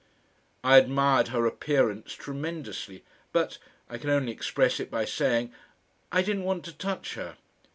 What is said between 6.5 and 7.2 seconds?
to touch